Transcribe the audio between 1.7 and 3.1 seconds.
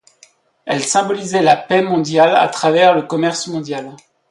mondiale à travers le